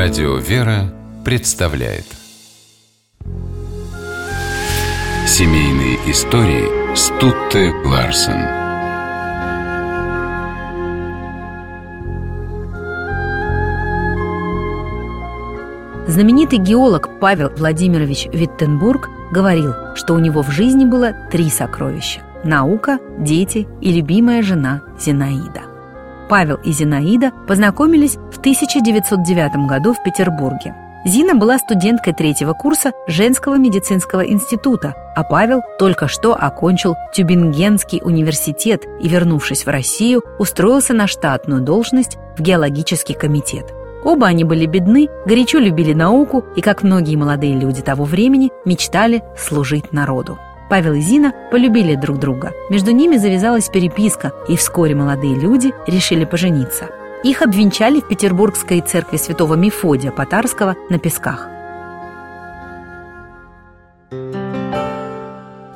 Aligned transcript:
Радио 0.00 0.36
«Вера» 0.36 0.94
представляет. 1.24 2.04
Семейные 5.26 5.96
истории 6.08 6.94
Стутте 6.94 7.72
Ларсен. 7.84 8.40
Знаменитый 16.06 16.60
геолог 16.60 17.18
Павел 17.18 17.50
Владимирович 17.56 18.28
Виттенбург 18.32 19.10
говорил, 19.32 19.74
что 19.96 20.14
у 20.14 20.20
него 20.20 20.42
в 20.42 20.52
жизни 20.52 20.84
было 20.84 21.12
три 21.32 21.50
сокровища– 21.50 22.20
наука, 22.44 23.00
дети 23.18 23.66
и 23.80 23.92
любимая 23.92 24.42
жена 24.42 24.80
Зинаида. 24.96 25.67
Павел 26.28 26.56
и 26.56 26.72
Зинаида 26.72 27.32
познакомились 27.46 28.16
в 28.16 28.38
1909 28.38 29.68
году 29.68 29.94
в 29.94 30.02
Петербурге. 30.02 30.74
Зина 31.04 31.34
была 31.34 31.58
студенткой 31.58 32.12
третьего 32.12 32.52
курса 32.52 32.92
женского 33.06 33.56
медицинского 33.56 34.26
института, 34.26 34.94
а 35.14 35.22
Павел 35.22 35.62
только 35.78 36.08
что 36.08 36.34
окончил 36.34 36.96
Тюбингенский 37.14 38.00
университет 38.02 38.84
и, 39.00 39.08
вернувшись 39.08 39.64
в 39.64 39.68
Россию, 39.68 40.22
устроился 40.38 40.94
на 40.94 41.06
штатную 41.06 41.62
должность 41.62 42.18
в 42.36 42.42
геологический 42.42 43.14
комитет. 43.14 43.72
Оба 44.04 44.26
они 44.26 44.44
были 44.44 44.66
бедны, 44.66 45.08
горячо 45.24 45.58
любили 45.58 45.92
науку 45.92 46.44
и, 46.56 46.60
как 46.60 46.82
многие 46.82 47.16
молодые 47.16 47.54
люди 47.54 47.82
того 47.82 48.04
времени, 48.04 48.50
мечтали 48.64 49.22
служить 49.36 49.92
народу. 49.92 50.38
Павел 50.68 50.94
и 50.94 51.00
Зина 51.00 51.32
полюбили 51.50 51.94
друг 51.94 52.18
друга. 52.18 52.52
Между 52.70 52.90
ними 52.90 53.16
завязалась 53.16 53.68
переписка, 53.68 54.32
и 54.48 54.56
вскоре 54.56 54.94
молодые 54.94 55.34
люди 55.34 55.72
решили 55.86 56.24
пожениться. 56.24 56.88
Их 57.24 57.42
обвенчали 57.42 58.00
в 58.00 58.08
Петербургской 58.08 58.80
церкви 58.80 59.16
святого 59.16 59.54
Мефодия 59.54 60.12
Потарского 60.12 60.76
на 60.88 60.98
Песках. 60.98 61.57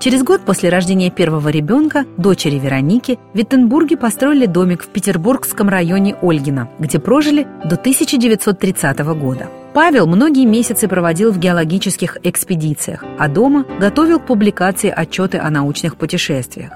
Через 0.02 0.24
год 0.24 0.40
после 0.44 0.68
рождения 0.68 1.10
первого 1.10 1.48
ребенка, 1.48 2.04
дочери 2.16 2.58
Вероники, 2.58 3.20
в 3.32 3.38
Виттенбурге 3.38 3.96
построили 3.96 4.46
домик 4.46 4.82
в 4.82 4.88
Петербургском 4.88 5.68
районе 5.68 6.16
Ольгина, 6.20 6.68
где 6.80 6.98
прожили 6.98 7.46
до 7.64 7.76
1930 7.76 8.98
года. 9.14 9.48
Павел 9.72 10.08
многие 10.08 10.44
месяцы 10.44 10.88
проводил 10.88 11.30
в 11.30 11.38
геологических 11.38 12.18
экспедициях, 12.24 13.04
а 13.16 13.28
дома 13.28 13.64
готовил 13.78 14.18
к 14.18 14.26
публикации 14.26 14.90
отчеты 14.90 15.38
о 15.38 15.50
научных 15.50 15.96
путешествиях. 15.96 16.72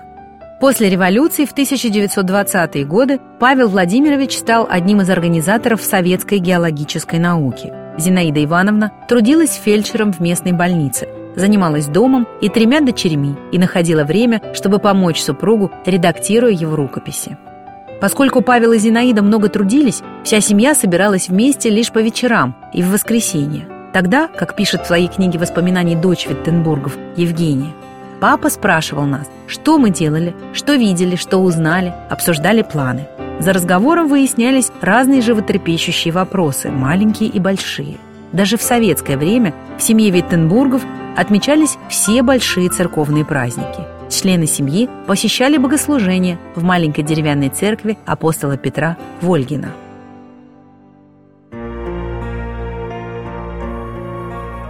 После 0.61 0.89
революции 0.89 1.47
в 1.47 1.53
1920-е 1.53 2.85
годы 2.85 3.19
Павел 3.41 3.71
Владимирович 3.71 4.39
стал 4.39 4.69
одним 4.71 5.01
из 5.01 5.11
организаторов 5.11 5.83
советской 5.83 6.39
геологической 6.39 7.19
науки. 7.19 7.73
Зинаида 7.99 8.45
Ивановна 8.45 8.93
трудилась 9.09 9.61
фельдшером 9.61 10.13
в 10.13 10.21
местной 10.21 10.53
больнице, 10.53 11.09
занималась 11.37 11.87
домом 11.87 12.27
и 12.41 12.49
тремя 12.49 12.81
дочерьми 12.81 13.37
и 13.53 13.59
находила 13.59 14.05
время, 14.05 14.43
чтобы 14.55 14.79
помочь 14.79 15.21
супругу, 15.21 15.71
редактируя 15.85 16.51
его 16.51 16.75
рукописи. 16.75 17.39
Поскольку 18.01 18.43
Павел 18.43 18.73
и 18.73 18.79
Зинаида 18.79 19.23
много 19.23 19.49
трудились, 19.49 20.03
вся 20.25 20.41
семья 20.41 20.75
собиралась 20.75 21.29
вместе 21.29 21.71
лишь 21.71 21.93
по 21.93 22.01
вечерам 22.01 22.57
и 22.73 22.83
в 22.83 22.91
воскресенье. 22.91 23.69
Тогда, 23.93 24.29
как 24.29 24.57
пишет 24.57 24.83
в 24.83 24.87
своей 24.87 25.09
книге 25.09 25.39
воспоминаний 25.39 25.97
дочь 25.97 26.27
Виттенбургов 26.27 26.97
Евгения, 27.17 27.73
папа 28.21 28.51
спрашивал 28.51 29.05
нас, 29.05 29.27
что 29.47 29.79
мы 29.79 29.89
делали, 29.91 30.35
что 30.53 30.75
видели, 30.75 31.17
что 31.17 31.39
узнали, 31.39 31.95
обсуждали 32.11 32.61
планы. 32.63 33.09
За 33.39 33.53
разговором 33.53 34.09
выяснялись 34.09 34.71
разные 34.81 35.23
животрепещущие 35.23 36.13
вопросы, 36.13 36.71
маленькие 36.71 37.31
и 37.31 37.39
большие. 37.39 37.97
Даже 38.33 38.57
в 38.57 38.63
советское 38.63 39.17
время 39.17 39.55
в 39.79 39.83
семье 39.83 40.11
Виттенбургов 40.11 40.83
отмечались 41.17 41.79
все 41.89 42.23
большие 42.23 42.69
церковные 42.69 43.25
праздники– 43.25 43.81
Члены 44.09 44.47
семьи 44.47 44.89
посещали 45.07 45.57
богослужения 45.57 46.39
в 46.55 46.63
маленькой 46.63 47.03
деревянной 47.03 47.49
церкви 47.49 47.99
апостола 48.07 48.57
Петра 48.57 48.97
Вольгина. 49.21 49.73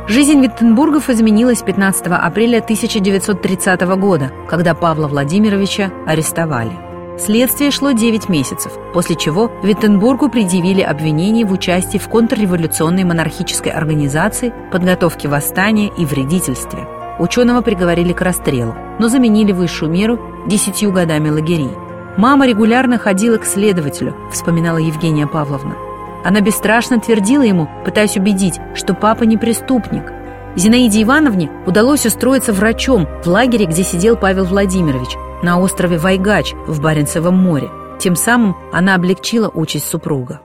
Жизнь 0.08 0.40
Виттенбургов 0.40 1.10
изменилась 1.10 1.62
15 1.62 2.06
апреля 2.06 2.58
1930 2.58 3.80
года, 3.98 4.30
когда 4.48 4.74
Павла 4.74 5.08
Владимировича 5.08 5.90
арестовали. 6.06 6.72
Следствие 7.18 7.70
шло 7.70 7.92
9 7.92 8.28
месяцев, 8.28 8.72
после 8.92 9.16
чего 9.16 9.50
Виттенбургу 9.62 10.28
предъявили 10.28 10.82
обвинение 10.82 11.46
в 11.46 11.52
участии 11.52 11.98
в 11.98 12.08
контрреволюционной 12.08 13.04
монархической 13.04 13.72
организации, 13.72 14.52
подготовке 14.70 15.28
восстания 15.28 15.90
и 15.96 16.04
вредительстве– 16.04 16.86
Ученого 17.18 17.62
приговорили 17.62 18.12
к 18.12 18.20
расстрелу, 18.20 18.74
но 18.98 19.08
заменили 19.08 19.52
высшую 19.52 19.90
меру 19.90 20.20
десятью 20.46 20.92
годами 20.92 21.30
лагерей. 21.30 21.70
«Мама 22.18 22.46
регулярно 22.46 22.98
ходила 22.98 23.38
к 23.38 23.46
следователю»,— 23.46 24.14
вспоминала 24.32 24.78
Евгения 24.78 25.26
Павловна. 25.26 25.76
Она 26.24 26.40
бесстрашно 26.40 27.00
твердила 27.00 27.42
ему, 27.42 27.68
пытаясь 27.84 28.16
убедить, 28.16 28.60
что 28.74 28.94
папа 28.94 29.24
не 29.24 29.36
преступник. 29.36 30.12
Зинаиде 30.56 31.02
Ивановне 31.02 31.50
удалось 31.66 32.04
устроиться 32.04 32.52
врачом 32.52 33.06
в 33.22 33.26
лагере, 33.28 33.66
где 33.66 33.82
сидел 33.82 34.16
Павел 34.16 34.44
Владимирович, 34.44 35.16
на 35.42 35.58
острове 35.60 35.98
Вайгач 35.98 36.54
в 36.66 36.80
Баренцевом 36.80 37.36
море. 37.36 37.68
Тем 37.98 38.16
самым 38.16 38.56
она 38.72 38.94
облегчила 38.94 39.48
участь 39.48 39.88
супруга. 39.88 40.40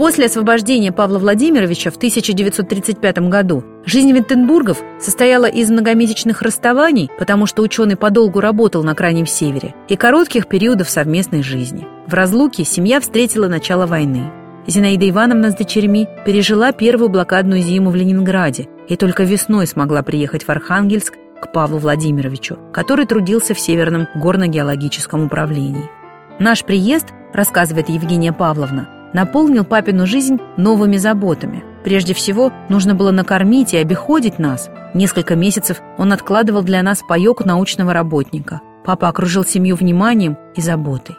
После 0.00 0.26
освобождения 0.26 0.92
Павла 0.92 1.18
Владимировича 1.18 1.90
в 1.90 1.96
1935 1.96 3.18
году 3.28 3.62
жизнь 3.84 4.10
Виттенбургов 4.12 4.78
состояла 4.98 5.44
из 5.44 5.70
многомесячных 5.70 6.40
расставаний, 6.40 7.10
потому 7.18 7.44
что 7.44 7.60
ученый 7.60 7.96
подолгу 7.96 8.40
работал 8.40 8.82
на 8.82 8.94
Крайнем 8.94 9.26
Севере, 9.26 9.74
и 9.90 9.96
коротких 9.96 10.46
периодов 10.46 10.88
совместной 10.88 11.42
жизни. 11.42 11.86
В 12.06 12.14
разлуке 12.14 12.64
семья 12.64 12.98
встретила 12.98 13.46
начало 13.46 13.84
войны. 13.86 14.32
Зинаида 14.66 15.10
Ивановна 15.10 15.50
с 15.50 15.54
дочерьми 15.54 16.08
пережила 16.24 16.72
первую 16.72 17.10
блокадную 17.10 17.60
зиму 17.60 17.90
в 17.90 17.94
Ленинграде 17.94 18.68
и 18.88 18.96
только 18.96 19.24
весной 19.24 19.66
смогла 19.66 20.02
приехать 20.02 20.44
в 20.44 20.48
Архангельск 20.48 21.14
к 21.40 21.52
Павлу 21.52 21.78
Владимировичу, 21.78 22.58
который 22.72 23.06
трудился 23.06 23.54
в 23.54 23.60
Северном 23.60 24.06
горно-геологическом 24.14 25.26
управлении. 25.26 25.90
Наш 26.38 26.64
приезд, 26.64 27.08
рассказывает 27.32 27.88
Евгения 27.88 28.32
Павловна, 28.32 28.88
наполнил 29.12 29.64
папину 29.64 30.06
жизнь 30.06 30.38
новыми 30.56 30.96
заботами. 30.96 31.64
Прежде 31.84 32.14
всего, 32.14 32.52
нужно 32.68 32.94
было 32.94 33.10
накормить 33.10 33.74
и 33.74 33.78
обиходить 33.78 34.38
нас. 34.38 34.70
Несколько 34.94 35.36
месяцев 35.36 35.80
он 35.98 36.12
откладывал 36.12 36.62
для 36.62 36.82
нас 36.82 37.02
паёк 37.06 37.44
научного 37.44 37.92
работника. 37.92 38.60
Папа 38.84 39.08
окружил 39.08 39.44
семью 39.44 39.76
вниманием 39.76 40.36
и 40.54 40.60
заботой. 40.60 41.16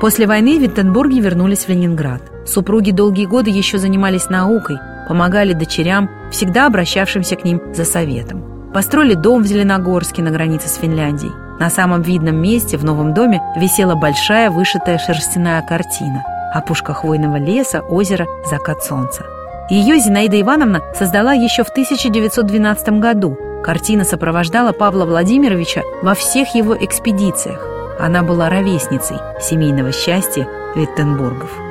После 0.00 0.28
войны 0.28 0.58
Виттенбурги 0.58 1.18
вернулись 1.18 1.64
в 1.64 1.68
Ленинград. 1.70 2.22
Супруги 2.48 2.92
долгие 2.92 3.26
годы 3.26 3.50
еще 3.50 3.76
занимались 3.76 4.30
наукой, 4.30 4.78
помогали 5.06 5.52
дочерям, 5.52 6.08
всегда 6.30 6.66
обращавшимся 6.66 7.36
к 7.36 7.44
ним 7.44 7.60
за 7.74 7.84
советом. 7.84 8.42
Построили 8.72 9.12
дом 9.12 9.42
в 9.42 9.46
Зеленогорске 9.46 10.22
на 10.22 10.30
границе 10.30 10.68
с 10.68 10.76
Финляндией. 10.76 11.32
На 11.60 11.68
самом 11.68 12.00
видном 12.00 12.40
месте 12.40 12.78
в 12.78 12.84
новом 12.84 13.12
доме 13.12 13.42
висела 13.56 13.96
большая 13.96 14.50
вышитая 14.50 14.96
шерстяная 14.96 15.60
картина 15.60 16.24
«Опушка 16.54 16.94
хвойного 16.94 17.36
леса, 17.36 17.82
озеро, 17.82 18.26
закат 18.48 18.82
солнца». 18.82 19.26
Ее 19.68 19.98
Зинаида 19.98 20.40
Ивановна 20.40 20.80
создала 20.94 21.34
еще 21.34 21.64
в 21.64 21.68
1912 21.68 22.88
году. 23.00 23.36
Картина 23.62 24.04
сопровождала 24.04 24.72
Павла 24.72 25.04
Владимировича 25.04 25.82
во 26.00 26.14
всех 26.14 26.54
его 26.54 26.74
экспедициях. 26.82 27.60
Она 28.00 28.22
была 28.22 28.48
ровесницей 28.48 29.18
семейного 29.38 29.92
счастья 29.92 30.48
Виттенбургов. 30.74 31.67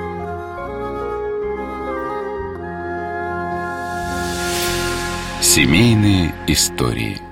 Семейные 5.58 6.36
истории– 6.46 7.20